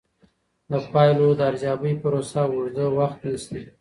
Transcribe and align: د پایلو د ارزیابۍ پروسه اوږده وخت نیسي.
د 0.71 0.73
پایلو 0.91 1.27
د 1.37 1.41
ارزیابۍ 1.49 1.93
پروسه 2.03 2.41
اوږده 2.49 2.85
وخت 2.97 3.19
نیسي. 3.25 3.61